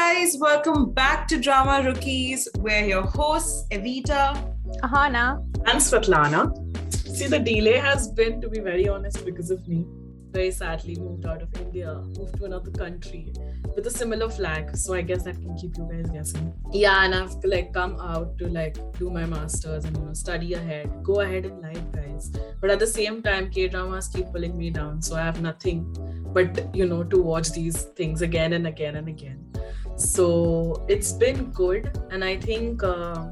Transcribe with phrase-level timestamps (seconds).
[0.00, 2.48] guys, welcome back to Drama Rookies.
[2.56, 4.22] We're your hosts, Evita,
[4.82, 5.24] Ahana,
[5.68, 6.42] and Svetlana.
[7.16, 9.86] See, the delay has been, to be very honest, because of me.
[10.30, 13.34] Very sadly, moved out of India, moved to another country
[13.76, 14.74] with a similar flag.
[14.74, 16.54] So I guess that can keep you guys guessing.
[16.72, 20.54] Yeah, and I've like come out to like do my masters and you know study
[20.54, 22.32] ahead, go ahead in life, guys.
[22.62, 25.84] But at the same time, K dramas keep pulling me down, so I have nothing
[26.32, 29.50] but you know to watch these things again and again and again
[30.00, 33.26] so it's been good and i think uh,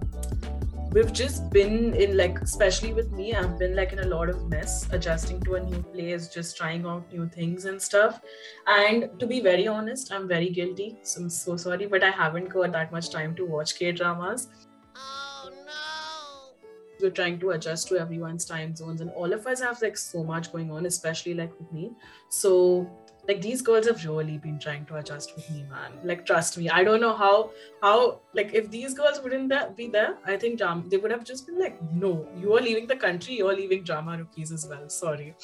[0.92, 4.48] we've just been in like especially with me i've been like in a lot of
[4.50, 8.20] mess adjusting to a new place just trying out new things and stuff.
[8.66, 12.50] And to be very honest i'm very guilty so i'm so sorry but i haven't
[12.50, 14.48] got that much time to watch k dramas
[14.94, 16.56] oh no.
[17.00, 20.22] We're trying to adjust to everyone's time zones and all of us have like so
[20.22, 21.92] much going on especially like with me.
[22.28, 22.90] So
[23.28, 25.92] like these girls have really been trying to adjust with me man.
[26.02, 26.70] Like trust me.
[26.70, 27.50] I don't know how
[27.82, 31.46] how like if these girls wouldn't be there i think drama they would have just
[31.46, 34.88] been like no you are leaving the country you're leaving drama rookies as well.
[34.88, 35.34] Sorry.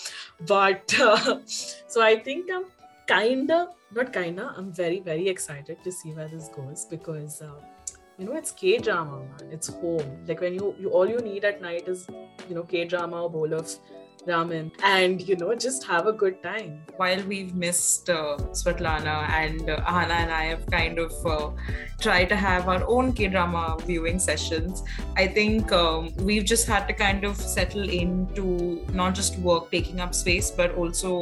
[0.47, 2.65] But uh, so i think i'm
[3.07, 7.61] kinda not kinda i'm very very excited to see where this goes because uh,
[8.19, 9.51] you know it's k drama man.
[9.51, 10.25] It's home.
[10.27, 12.07] Like when you, you all you need at night is
[12.49, 13.69] you know k drama or bowl of
[14.27, 16.81] ramen and you know just have a good time.
[16.97, 21.51] While we've missed uh, svetlana and uh, ahana and i have kind of uh,
[22.01, 24.83] tried to have our own k-drama viewing sessions
[25.17, 30.01] i think um, we've just had to kind of settle into not just work taking
[30.01, 31.15] up space but also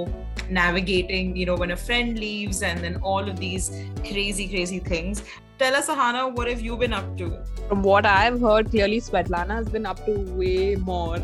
[0.51, 3.71] navigating you know when a friend leaves and then all of these
[4.09, 5.23] crazy crazy things.
[5.59, 7.27] Tell us ahana what have you been up to?
[7.69, 11.19] From what i've heard clearly svetlana has been up to way more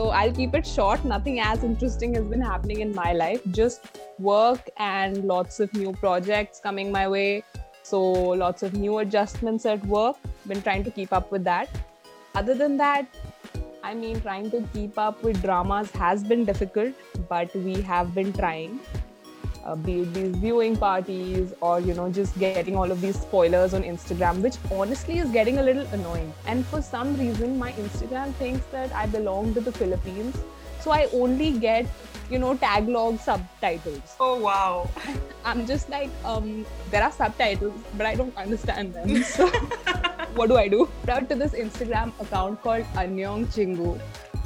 [0.00, 1.04] so I'll keep it short.
[1.04, 3.40] Nothing as interesting has been happening in my life.
[3.50, 7.42] Just work and lots of new projects coming my way.
[7.82, 8.00] So
[8.44, 10.16] lots of new adjustments at work.
[10.46, 11.68] Been trying to keep up with that.
[12.34, 13.18] Other than that,
[13.82, 16.94] I mean, trying to keep up with dramas has been difficult,
[17.28, 18.80] but we have been trying
[19.64, 23.74] uh, be it these viewing parties or you know just getting all of these spoilers
[23.74, 26.32] on instagram which honestly is getting a little annoying.
[26.46, 30.36] And for some reason my instagram thinks that i belong to the philippines.
[30.80, 31.86] So i only get
[32.30, 34.16] you know tagalog subtitles.
[34.18, 34.88] Oh wow.
[35.44, 39.22] I'm just like um there are subtitles but i don't understand them.
[39.22, 39.48] So
[40.34, 40.88] what do i do?
[41.08, 44.00] Out to this instagram account called anyong chingu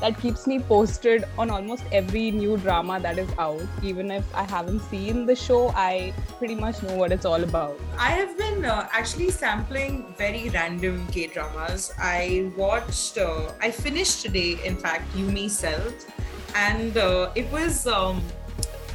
[0.04, 3.62] that keeps me posted on almost every new drama that is out.
[3.82, 7.80] Even if I haven't seen the show, I pretty much know what it's all about.
[7.96, 11.90] I have been uh, actually sampling very random K dramas.
[11.98, 15.80] I watched, uh, I finished today, in fact, Yumi Cell,
[16.54, 17.86] and uh, it was.
[17.86, 18.22] Um,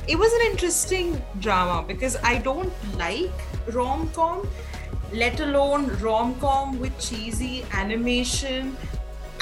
[0.08, 3.44] it was an interesting drama because I don't like
[3.74, 4.48] rom com,
[5.14, 8.76] let alone rom com with cheesy animation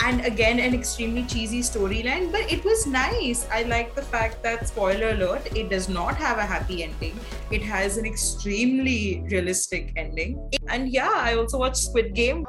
[0.04, 3.48] and again an extremely cheesy storyline but it was nice.
[3.52, 7.20] I like the fact that spoiler alert it does not have a happy ending.
[7.52, 10.52] It has an extremely realistic ending.
[10.68, 12.46] And yeah i also watched squid game.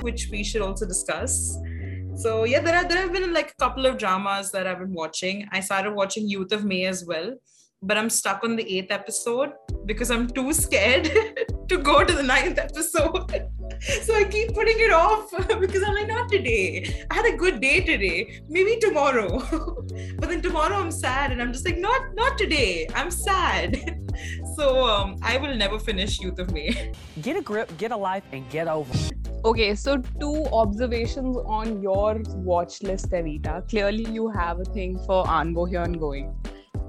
[0.00, 1.56] Which we should also discuss.
[2.16, 4.94] So yeah there are there have been like a couple of dramas that i've been
[4.94, 5.48] watching.
[5.50, 7.36] I started watching youth of may as well
[7.82, 9.52] but i'm stuck on the eighth episode
[9.86, 11.10] because i'm too scared
[11.72, 13.48] to go to the ninth episode.
[14.02, 17.04] so I keep putting it off because I'm like, not today.
[17.10, 18.42] I had a good day today.
[18.48, 19.38] Maybe tomorrow.
[20.18, 22.86] but then tomorrow I'm sad and I'm just like, not not today.
[22.94, 23.76] I'm sad.
[24.56, 26.92] so um, I will never finish Youth of May.
[27.22, 28.92] Get a grip, get a life, and get over.
[29.44, 33.68] Okay, so two observations on your watch list, Evita.
[33.68, 36.32] Clearly, you have a thing for Ahn Bo-hyun going,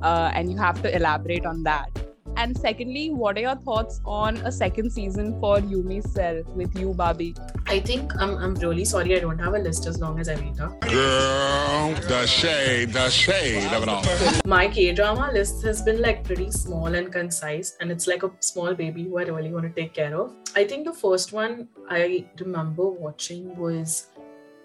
[0.03, 1.89] uh, and you have to elaborate on that.
[2.35, 6.93] And secondly, what are your thoughts on a second season for Yumi Cell with you,
[6.93, 7.35] Bobby?
[7.67, 10.79] I think I'm, I'm really sorry I don't have a list as long as Evita.
[10.79, 14.03] Girl, the shade, the shade of it all.
[14.45, 18.31] My K drama list has been like pretty small and concise, and it's like a
[18.39, 20.33] small baby who I really want to take care of.
[20.55, 24.07] I think the first one I remember watching was,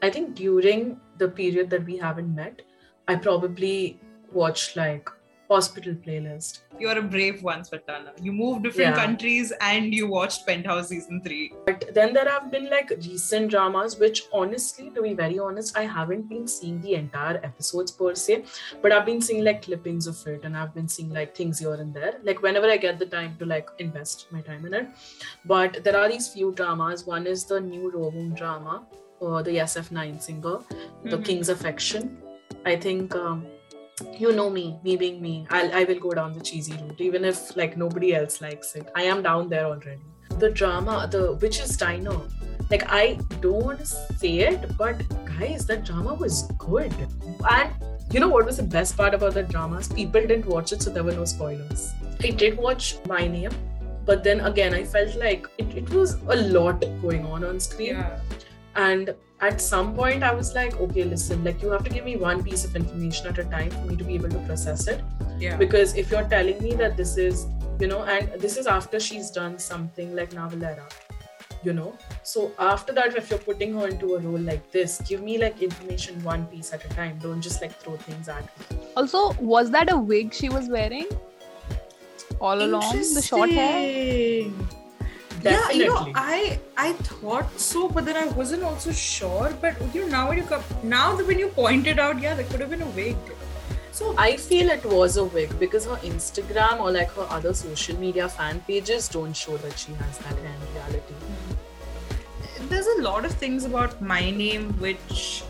[0.00, 2.62] I think during the period that we haven't met,
[3.08, 4.00] I probably
[4.32, 5.10] watched like
[5.48, 6.60] hospital playlist.
[6.78, 8.12] You're a brave one, Svetlana.
[8.22, 9.04] You moved different yeah.
[9.04, 11.52] countries and you watched Penthouse season three.
[11.66, 15.84] But then there have been like recent dramas, which honestly, to be very honest, I
[15.84, 18.44] haven't been seeing the entire episodes per se,
[18.82, 21.74] but I've been seeing like clippings of it and I've been seeing like things here
[21.74, 22.18] and there.
[22.22, 24.88] Like whenever I get the time to like invest my time in it.
[25.44, 27.06] But there are these few dramas.
[27.06, 28.86] One is the new Rowoon drama,
[29.20, 31.10] or the SF9 singer, mm-hmm.
[31.10, 32.18] The King's Affection.
[32.64, 33.46] I think um,
[34.18, 37.24] you know me, me being me, I'll, I will go down the cheesy route, even
[37.24, 38.88] if like nobody else likes it.
[38.94, 40.02] I am down there already.
[40.38, 42.20] The drama, the Witch's Diner,
[42.70, 46.92] like I don't say it, but guys, that drama was good.
[47.50, 47.72] And
[48.10, 49.88] you know what was the best part about the dramas?
[49.88, 51.92] People didn't watch it, so there were no spoilers.
[52.22, 53.50] I did watch My Name,
[54.04, 57.96] but then again, I felt like it, it was a lot going on on screen.
[57.96, 58.20] Yeah.
[58.76, 62.16] And at some point, I was like, okay, listen, like you have to give me
[62.16, 65.02] one piece of information at a time for me to be able to process it.
[65.38, 65.56] Yeah.
[65.56, 67.46] Because if you're telling me that this is,
[67.78, 70.90] you know, and this is after she's done something like Navalera,
[71.62, 71.96] you know.
[72.24, 75.62] So after that, if you're putting her into a role like this, give me like
[75.62, 77.18] information one piece at a time.
[77.22, 78.78] Don't just like throw things at me.
[78.96, 81.06] Also, was that a wig she was wearing
[82.40, 82.92] all along?
[82.92, 84.46] The short hair?
[85.38, 85.80] Interesting.
[85.80, 89.52] Yeah, you know, I I thought so, but then I wasn't also sure.
[89.60, 92.48] But you know, now when you come, now that when you pointed out, yeah, that
[92.50, 93.16] could have been a wig.
[93.98, 97.98] So I feel it was a wig because her Instagram or like her other social
[97.98, 101.14] media fan pages don't show that she has that hair in reality.
[101.14, 102.68] Mm-hmm.
[102.68, 105.42] there's a lot of things about my name which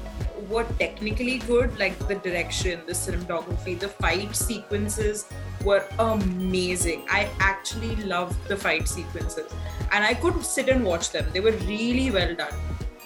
[0.48, 5.26] were technically good, like the direction, the cinematography, the fight sequences
[5.64, 7.04] were amazing.
[7.08, 9.52] I actually loved the fight sequences
[9.92, 11.26] and I could sit and watch them.
[11.32, 12.54] They were really well done.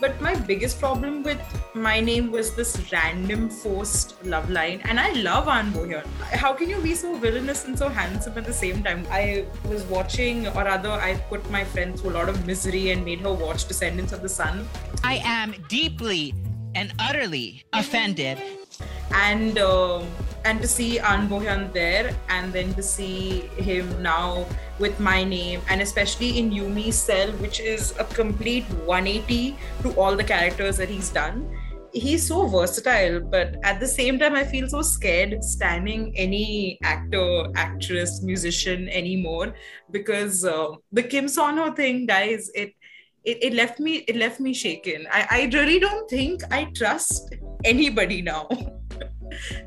[0.00, 1.38] But my biggest problem with
[1.75, 6.04] my name was this random forced love line, and I love Ahn Bo-hyun.
[6.43, 9.06] How can you be so villainous and so handsome at the same time?
[9.12, 13.05] I was watching, or rather, I put my friend through a lot of misery and
[13.05, 14.69] made her watch Descendants of the Sun.
[15.05, 16.34] I am deeply
[16.75, 18.38] and utterly offended
[19.14, 20.06] and um,
[20.44, 24.46] and to see Ahn Bo-hyun there, and then to see him now
[24.78, 30.16] with my name, and especially in Yumi's cell, which is a complete 180 to all
[30.16, 31.48] the characters that he's done.
[31.94, 37.44] He's so versatile, but at the same time, I feel so scared standing any actor,
[37.54, 39.54] actress, musician anymore
[39.90, 42.72] because uh, the Kim Seon-ho thing, guys, it
[43.24, 45.06] it, it left me it left me shaken.
[45.10, 47.34] I, I really don't think I trust
[47.64, 48.48] anybody now.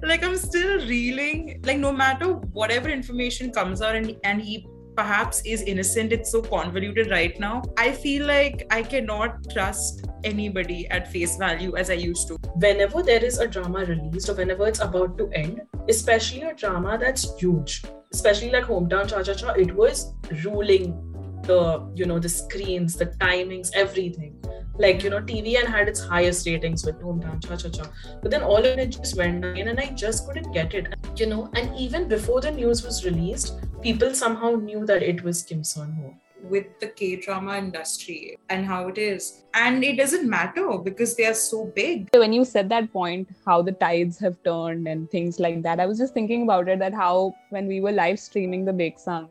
[0.04, 1.62] like I'm still reeling.
[1.64, 6.42] Like no matter whatever information comes out and and he perhaps is innocent, it's so
[6.42, 7.62] convoluted right now.
[7.78, 12.38] I feel like I cannot trust anybody at face value as I used to.
[12.56, 16.98] Whenever there is a drama released or whenever it's about to end, especially a drama
[16.98, 17.84] that's huge,
[18.14, 20.14] especially like Hometown Cha Cha Cha, it was
[20.44, 21.02] ruling
[21.44, 24.42] the you know the screens, the timings, everything.
[24.78, 27.86] Like you know, TVN had its highest ratings with Hometown Cha Cha Cha,
[28.22, 30.94] but then all of it just went down, and I just couldn't get it.
[31.16, 35.44] You know, and even before the news was released, people somehow knew that it was
[35.44, 36.14] Kim Seon-ho.
[36.54, 39.44] with the K drama industry and how it is.
[39.62, 42.04] And it doesn't matter because they are so big.
[42.24, 45.88] when you said that point how the tides have turned and things like that i
[45.92, 47.14] was just thinking about it that how
[47.56, 49.26] when we were live streaming the Baeksang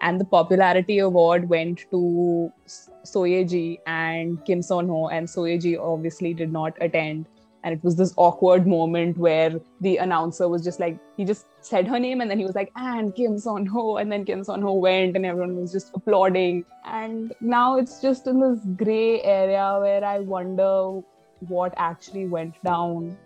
[0.00, 5.08] and the popularity award went to seo ye-ji and kim seon-ho.
[5.08, 7.26] And seo ye-ji obviously did not attend.
[7.64, 11.88] And it was this awkward moment where the announcer was just like he just said
[11.88, 13.96] her name and then he was like and kim seon-ho.
[13.96, 16.64] And then kim seon-ho went and everyone was just applauding.
[16.84, 21.00] And now it's just in this gray area where i wonder
[21.40, 23.16] what actually went down.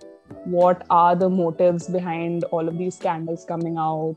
[0.44, 4.16] What are the motives behind all of these scandals coming out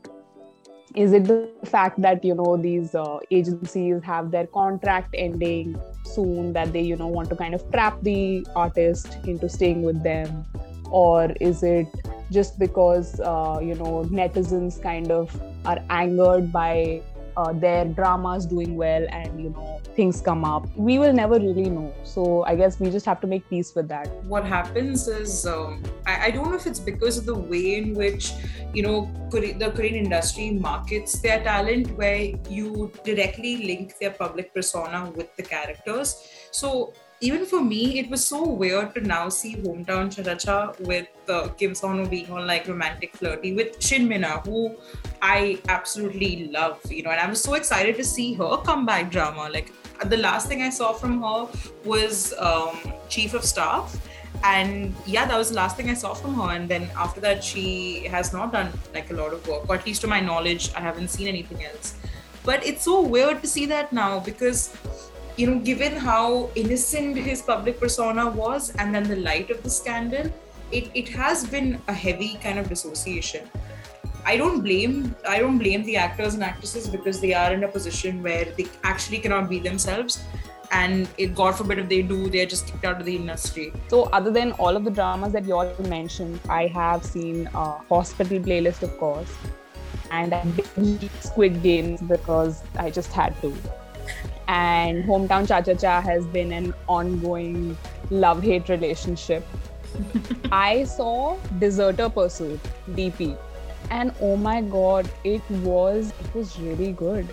[0.96, 6.54] is it the fact that you know these uh, agencies have their contract ending soon
[6.54, 10.46] that they you know want to kind of trap the artist into staying with them?
[10.90, 11.86] Or is it
[12.32, 17.02] just because uh, you know netizens kind of are angered by
[17.36, 20.68] uh, their dramas doing well and you know things come up.
[20.76, 21.94] We will never really know.
[22.04, 24.08] So i guess we just have to make peace with that.
[24.24, 27.94] What happens is, um, I, I don't know if it's because of the way in
[27.94, 28.32] which,
[28.74, 35.10] you know, the Korean industry markets their talent, where you directly link their public persona
[35.16, 36.28] with the characters.
[36.50, 41.48] So even for me, it was so weird to now see Hometown Cha-Cha-Cha with uh,
[41.48, 44.76] Kim Seon-ho being on like romantic flirty with Shin Mina, who
[45.22, 49.48] I absolutely love, you know, and I'm so excited to see her comeback drama.
[49.48, 49.72] Like
[50.04, 51.48] the last thing I saw from her
[51.84, 53.96] was um, Chief of Staff,
[54.44, 56.50] and yeah, that was the last thing I saw from her.
[56.50, 59.86] And then after that, she has not done like a lot of work, or at
[59.86, 61.94] least to my knowledge, I haven't seen anything else.
[62.44, 64.76] But it's so weird to see that now because
[65.36, 69.70] you know, given how innocent his public persona was, and then the light of the
[69.70, 70.32] scandal,
[70.72, 73.48] it, it has been a heavy kind of dissociation.
[74.24, 77.68] I don't blame I don't blame the actors and actresses because they are in a
[77.68, 80.24] position where they actually cannot be themselves.
[80.72, 84.04] and it god forbid if they do they're just kicked out of the industry So,
[84.18, 88.40] other than all of the dramas that you all mentioned, I have seen uh, Hospital
[88.40, 89.32] Playlist, of course,
[90.10, 93.54] and I binged Squid Games because I just had to.
[94.48, 97.76] And Hometown Cha Cha Cha has been an ongoing
[98.10, 99.44] love hate relationship.
[100.52, 102.60] I saw Deserter Pursuit,
[102.90, 103.36] DP,
[103.90, 107.28] and oh my god, it was it was really good.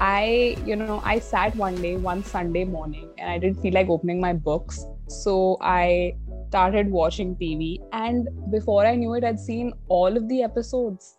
[0.00, 3.88] I, you know, I sat one day, one Sunday morning, and I didn't feel like
[3.88, 4.86] opening my books.
[5.08, 6.14] So I
[6.48, 7.80] started watching TV.
[7.92, 11.17] And before I knew it, I'd seen all of the episodes.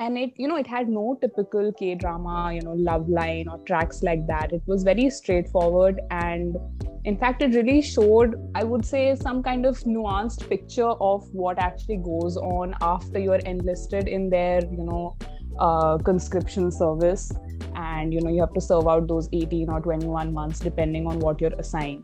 [0.00, 3.58] And it, you know, it had no typical K drama, you know, love line or
[3.58, 4.52] tracks like that.
[4.52, 6.00] It was very straightforward.
[6.10, 6.56] And
[7.04, 11.58] in fact, it really showed, I would say, some kind of nuanced picture of what
[11.58, 15.16] actually goes on after you're enlisted in their, you know,
[15.60, 17.30] uh, conscription service
[17.76, 21.18] and you know you have to serve out those 18 or 21 months depending on
[21.20, 22.02] what you're assigned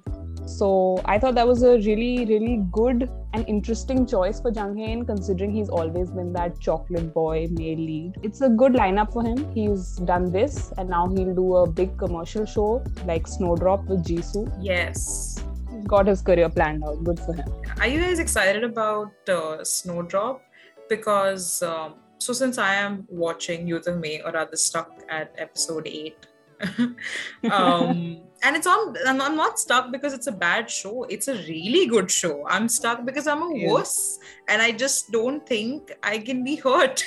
[0.59, 5.03] so i thought that was a really really good and interesting choice for jung hae
[5.07, 8.19] considering he's always been that chocolate boy male lead.
[8.23, 9.53] It's a good lineup for him.
[9.53, 14.53] He's done this and now he'll do a big commercial show like snowdrop with jisoo.
[14.61, 15.45] Yes.
[15.73, 17.03] He's got his career planned out.
[17.05, 17.49] Good for him.
[17.79, 20.43] Are you guys excited about uh, snowdrop?
[20.89, 25.87] Because um, so since I am watching Youth of May, or rather stuck at episode
[25.87, 26.27] eight,
[27.51, 28.97] um, and it's on.
[29.07, 31.05] I'm, I'm not stuck because it's a bad show.
[31.05, 32.47] It's a really good show.
[32.49, 33.73] I'm stuck because I'm a Yeah.
[33.73, 37.05] wuss, and I just don't think I can be hurt.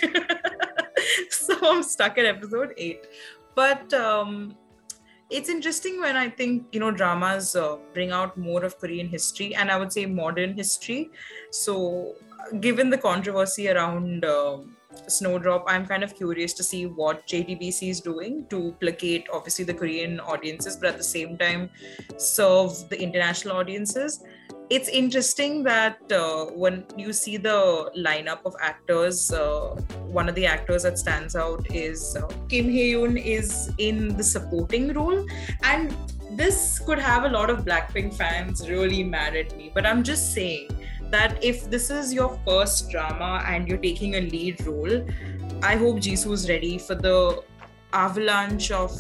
[1.30, 3.08] so I'm stuck at episode eight.
[3.56, 4.56] But um,
[5.30, 9.54] it's interesting when I think you know dramas uh, bring out more of Korean history,
[9.56, 11.10] and I would say modern history.
[11.52, 12.16] So,
[12.60, 14.76] given the controversy around um,
[15.08, 19.74] Snowdrop, I'm kind of curious to see what JTBC is doing to placate obviously the
[19.74, 21.70] Korean audiences, but at the same time
[22.18, 24.24] serve the international audiences.
[24.70, 29.76] It's interesting that uh, when you see the lineup of actors, uh,
[30.08, 34.94] one of the actors that stands out is uh, Kim Hye-yoon is in the supporting
[34.94, 35.26] role,
[35.64, 35.96] and
[36.32, 39.72] this could have a lot of Blackpink fans really mad at me.
[39.74, 40.70] But I'm just saying
[41.12, 45.06] that if this is your first drama and you're taking a lead role,
[45.62, 47.44] I hope Jisoo is ready for the
[47.94, 48.92] avalanche of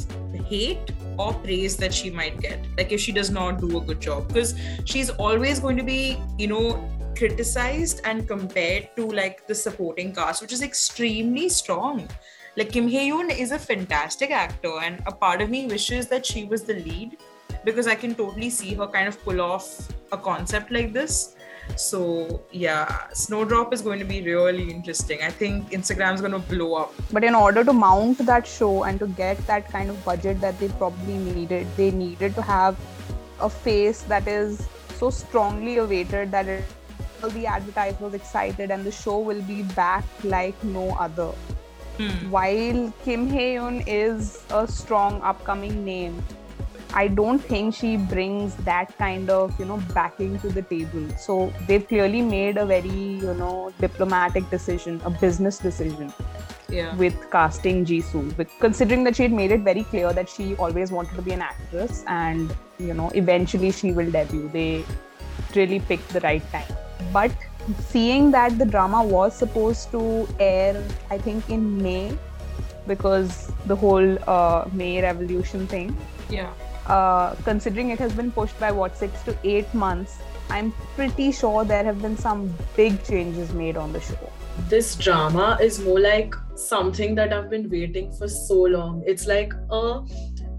[0.45, 2.65] hate or praise that she might get.
[2.77, 4.55] Like if she does not do a good job, because
[4.85, 10.41] she's always going to be, you know, criticized and compared to like the supporting cast,
[10.41, 12.07] which is extremely strong.
[12.55, 16.45] Like Kim Hye-yoon is a fantastic actor, and a part of me wishes that she
[16.45, 17.17] was the lead
[17.65, 21.35] because I can totally see her kind of pull off a concept like this.
[21.75, 25.21] So yeah, Snowdrop is going to be really interesting.
[25.21, 26.93] I think Instagram is going to blow up.
[27.11, 30.59] but in order to mount that show and to get that kind of budget that
[30.59, 32.77] they probably needed they needed to have
[33.39, 34.67] a face that is
[34.99, 36.63] so strongly awaited that it,
[37.21, 41.31] all the advertisers excited and the show will be back like no other
[41.97, 42.31] hmm.
[42.31, 46.23] while kim hye-yoon is a strong upcoming name
[46.93, 51.07] I don't think she brings that kind of, you know, backing to the table.
[51.17, 56.13] So they've clearly made a very, you know, diplomatic decision, a business decision
[56.69, 56.95] Yeah.
[56.95, 58.21] with casting Jisoo.
[58.37, 61.31] With considering that she had made it very clear that she always wanted to be
[61.33, 64.49] an actress and you know eventually she will debut.
[64.53, 64.85] They
[65.55, 66.71] really picked the right time.
[67.11, 67.31] But
[67.89, 72.17] seeing that the drama was supposed to air, I think in May,
[72.87, 75.95] because the whole uh, May Revolution thing.
[76.29, 76.49] Yeah.
[76.87, 80.17] Uh, considering it has been pushed by what six to eight months,
[80.49, 84.29] I'm pretty sure there have been some big changes made on the show.
[84.69, 89.03] this drama is more like something that I've been waiting for so long.
[89.05, 90.01] It's like a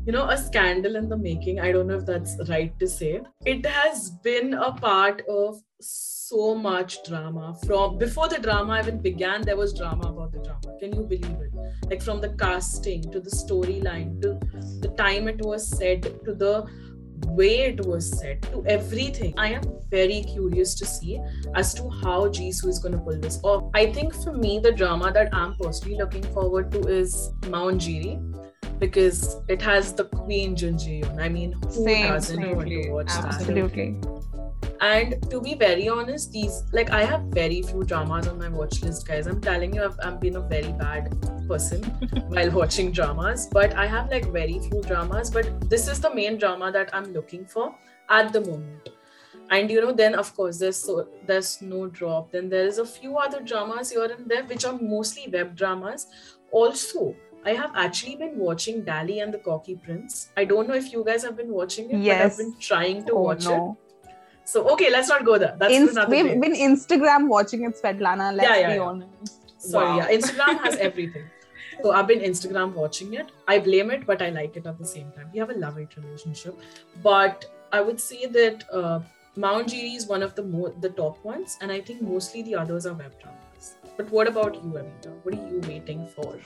[0.07, 1.61] you know a scandal in the making.
[1.61, 3.21] I don't know if that's right to say.
[3.45, 9.43] It has been a part of so much drama from before the drama even began
[9.43, 11.53] there was drama about the drama can you believe it
[11.91, 14.33] like from the casting to the storyline to
[14.81, 16.65] the time it was said to the
[17.27, 21.21] way it was said to everything i am very curious to see
[21.55, 23.71] as to how Jisoo is going to pull this off.
[23.75, 28.15] I think for me, the drama that I'm personally looking forward to is Mount Jiri
[28.87, 31.21] because it has the Queen Jun Ji-hyun.
[31.21, 33.25] I mean, who Same, doesn't want absolutely, to watch that?
[33.25, 34.01] Absolutely.
[34.81, 38.83] And to be very honest, these like I have very few dramas on my watch
[38.83, 39.27] list, guys.
[39.27, 41.15] I'm telling you, I've, I've been a very bad
[41.49, 41.83] person
[42.29, 45.31] while watching dramas, but I have like very few dramas.
[45.31, 47.75] But this is the main drama that I'm looking for
[48.11, 48.91] at the moment.
[49.51, 52.33] And you know, then of course there's so there's no drop.
[52.33, 56.07] Then there is a few other dramas here and there, which are mostly web dramas.
[56.51, 57.15] Also,
[57.45, 60.31] I have actually been watching Dali and the Cocky Prince.
[60.37, 63.13] I don't know if you guys have been watching it, but I've been trying to
[63.13, 63.77] Oh, watch no.
[64.05, 64.11] it.
[64.47, 65.55] So okay, let's not go there.
[65.59, 66.39] That's Inst- another we've day.
[66.39, 68.35] been Instagram watching it, Svetlana.
[68.35, 68.81] Let's Yeah, yeah, be yeah.
[68.81, 69.71] honest.
[69.71, 69.97] Sorry, Wow.
[69.99, 70.17] yeah.
[70.19, 71.25] Instagram has everything.
[71.83, 73.31] So I've been Instagram watching it.
[73.49, 75.29] I blame it, but I like it at the same time.
[75.33, 76.55] We have a love-hate relationship,
[77.03, 79.01] but I would say that uh,
[79.37, 82.55] Mount Jiri is one of the more the top ones, and I think mostly the
[82.55, 83.44] others are web dramas.
[83.97, 85.11] But what about you, Anita?
[85.23, 86.39] What are you waiting for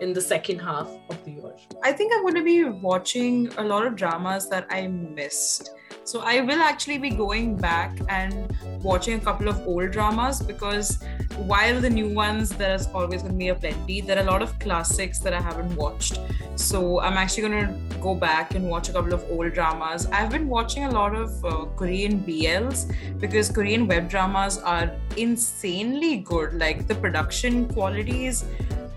[0.00, 1.52] in the second half of the year?
[1.82, 5.70] I think I'm going to be watching a lot of dramas that I missed.
[6.04, 10.98] So I will actually be going back and watching a couple of old dramas because
[11.36, 14.42] while the new ones there's always going to be a plenty, there are a lot
[14.42, 16.18] of classics that I haven't watched.
[16.56, 20.06] So I'm actually going to go back and watch a couple of old dramas.
[20.06, 26.16] I've been watching a lot of uh, Korean BLs because Korean web dramas are insanely
[26.16, 26.54] good.
[26.54, 28.44] Like the production quality is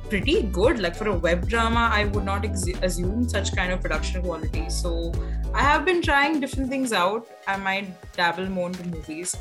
[0.10, 0.80] pretty good.
[0.80, 4.70] Like for a web drama, I would not ex- assume such kind of production quality.
[4.70, 5.12] So
[5.54, 7.28] I have been trying different things out.
[7.48, 9.36] I might dabble more into movies.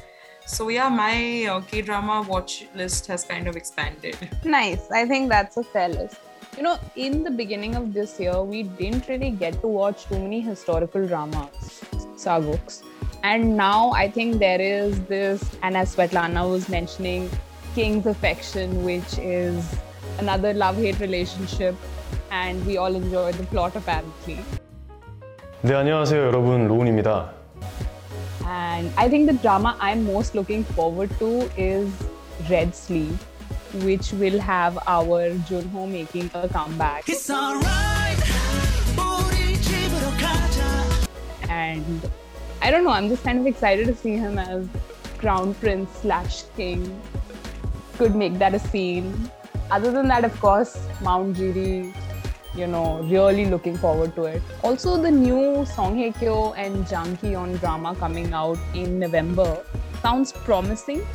[0.46, 4.16] So yeah, my uh, K drama watch list has kind of expanded.
[4.44, 4.90] Nice.
[4.90, 6.16] I think that's a fair list.
[6.56, 10.18] You know, in the beginning of this year, we didn't really get to watch too
[10.18, 11.82] many historical dramas,
[12.16, 12.82] sageuks.
[13.24, 17.30] And now I think there is this, and as Svetlana was mentioning,
[17.74, 19.74] King's Affection, which is
[20.19, 21.75] another love hate relationship.
[22.31, 24.37] And we all enjoy the plot apparently.
[25.61, 26.67] 네, 안녕하세요, 여러분.
[26.67, 27.33] 로운입니다.
[28.45, 31.91] And I think the drama I'm most looking forward to is
[32.49, 33.19] Red Sleeve,
[33.83, 37.09] which will have our Junho making a comeback.
[37.09, 38.17] It's alright.
[38.95, 41.49] 우리 집으로 가자.
[41.49, 42.09] And
[42.61, 44.65] I don't know, I'm just kind of excited to see him as
[45.17, 46.87] Crown Prince slash King.
[47.97, 49.29] Could make that a scene.
[49.70, 51.94] Other than that, of course, Mount Jiri,
[52.54, 54.42] you know, really looking forward to it.
[54.62, 59.64] Also, the new Song Hye Kyo and Jang Ki-yong drama coming out in November
[60.02, 61.06] sounds promising.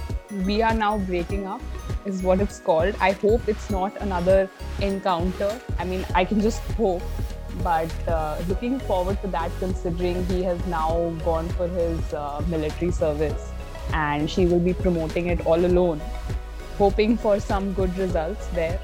[0.46, 1.62] We are now breaking up,
[2.06, 2.96] is what it's called.
[3.00, 4.50] I hope it's not another
[4.82, 5.60] encounter.
[5.78, 7.04] I mean, I can just hope
[7.64, 12.92] but uh, looking forward to that considering he has now gone for his uh, military
[12.92, 13.52] service
[13.94, 16.02] and she will be promoting it all alone
[16.80, 18.80] hoping for some good results there.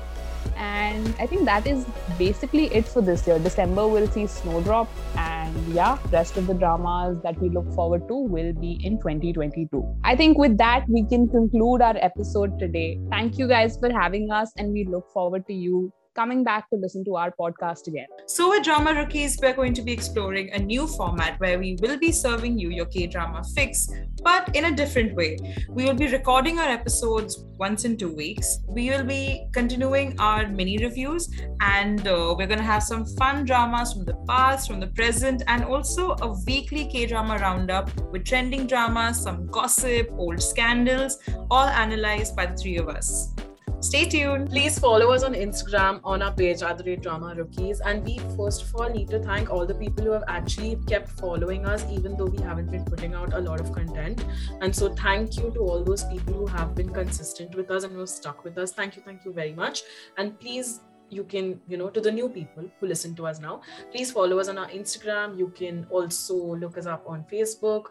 [0.56, 1.86] And i think that is
[2.20, 3.40] basically it for this year.
[3.40, 8.16] December will see snowdrop and yeah rest of the dramas that we look forward to
[8.36, 13.00] will be in 2022 i think with that we can conclude our episode today.
[13.10, 16.78] Thank you guys for having us and we look forward to you coming back to
[16.78, 20.60] listen to our podcast again So with Drama Rookies, we're going to be exploring a
[20.60, 23.88] new format where we will be serving you your K drama fix,
[24.24, 25.38] but in a different way.
[25.70, 28.60] We will be recording our episodes once in two weeks.
[28.68, 31.30] We will be continuing our mini reviews,
[31.62, 35.44] and uh, we're going to have some fun dramas from the past, from the present,
[35.48, 41.20] and also a weekly K drama roundup with trending dramas, some gossip, old scandals,
[41.52, 43.34] all analyzed by the three of us.
[43.82, 44.50] Stay tuned.
[44.50, 47.82] Please follow us on Instagram on our page rate drama rookies.
[47.82, 51.10] And we first of all need to thank all the people who have actually kept
[51.20, 54.26] following us, even though we haven't been putting out a lot of content.
[54.62, 57.94] And so thank you to all those people who have been consistent with us and
[57.94, 58.72] who have stuck with us.
[58.72, 59.84] Thank you, thank you very much.
[60.18, 63.62] And please you can you know to the new people who listen to us now
[63.92, 67.86] please follow us on our instagram you can also look us up on facebook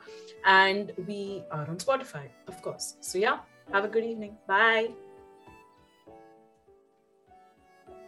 [0.45, 3.39] and we are on spotify of course so yeah
[3.73, 4.89] have a good evening bye